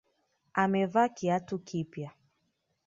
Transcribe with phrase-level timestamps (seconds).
[0.61, 2.09] Amevaa kiatu kipya.